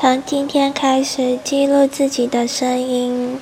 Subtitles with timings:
[0.00, 3.36] 从今天开始记录自己的声音。